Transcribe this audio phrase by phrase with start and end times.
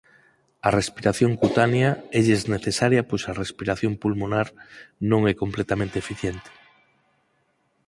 [0.67, 1.89] A respiración cutánea
[2.19, 4.47] élles necesaria pois a respiración pulmonar
[5.09, 6.49] non é completamente eficiente.